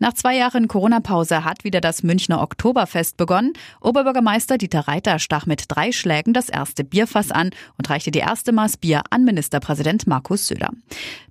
[0.00, 3.52] Nach zwei Jahren Corona-Pause hat wieder das Münchner Oktoberfest begonnen.
[3.80, 8.50] Oberbürgermeister Dieter Reiter stach mit drei Schlägen das erste Bierfass an und reichte die erste
[8.50, 10.70] Maß Bier an Ministerpräsident Markus Söder.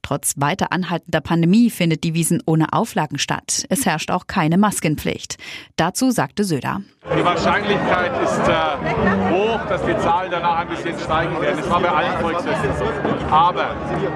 [0.02, 3.66] Trotz weiter anhaltender Pandemie findet die Wiesen ohne Auflagen statt.
[3.68, 5.36] Es herrscht auch keine Maskenpflicht.
[5.76, 6.82] Dazu sagte Söder.
[7.20, 11.58] Die Wahrscheinlichkeit ist äh, hoch, dass die Zahlen danach ein bisschen steigen werden.
[11.58, 12.86] Das war bei allen Volksfesten so.
[13.30, 13.76] Aber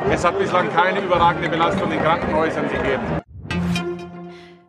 [0.10, 3.27] es hat bislang keine überragende Belastung in Krankenhäusern gegeben.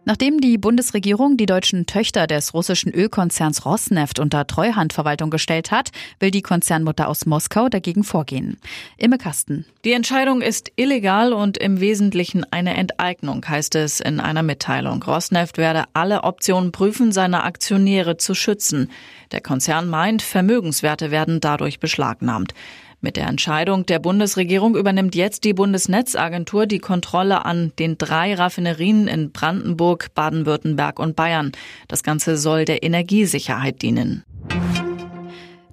[0.09, 6.31] Nachdem die Bundesregierung die deutschen Töchter des russischen Ölkonzerns Rosneft unter Treuhandverwaltung gestellt hat, will
[6.31, 8.57] die Konzernmutter aus Moskau dagegen vorgehen.
[8.97, 9.67] Imme Kasten.
[9.85, 15.03] Die Entscheidung ist illegal und im Wesentlichen eine Enteignung, heißt es in einer Mitteilung.
[15.03, 18.91] Rosneft werde alle Optionen prüfen, seine Aktionäre zu schützen.
[19.31, 22.55] Der Konzern meint, Vermögenswerte werden dadurch beschlagnahmt.
[23.01, 29.07] Mit der Entscheidung der Bundesregierung übernimmt jetzt die Bundesnetzagentur die Kontrolle an den drei Raffinerien
[29.07, 31.53] in Brandenburg, Baden-Württemberg und Bayern.
[31.87, 34.25] Das Ganze soll der Energiesicherheit dienen.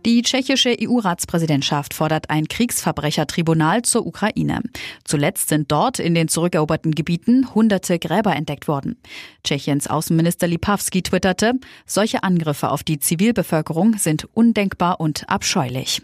[0.06, 4.62] Die tschechische EU-Ratspräsidentschaft fordert ein Kriegsverbrechertribunal zur Ukraine.
[5.04, 9.02] Zuletzt sind dort in den zurückeroberten Gebieten hunderte Gräber entdeckt worden.
[9.44, 11.54] Tschechiens Außenminister Lipavsky twitterte,
[11.88, 16.04] solche Angriffe auf die Zivilbevölkerung sind undenkbar und abscheulich.